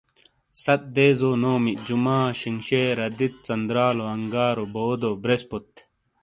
ست 0.63 0.81
دیزو 0.95 1.31
نومی 1.43 1.73
جمعہ, 1.85 2.19
شینگشیر، 2.39 2.97
آدیت، 3.07 3.33
ژندرالو، 3.45 4.05
انگارو، 4.15 4.65
بودو، 4.73 5.11
بریسپوت۔ 5.21 5.67